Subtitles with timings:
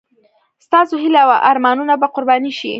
[0.65, 2.69] ستاسو هیلې او ارمانونه به قرباني شي.